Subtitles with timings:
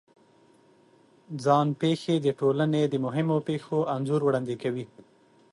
[1.43, 4.85] ځان پېښې د ټولنې د مهمو پېښو انځور وړاندې کوي.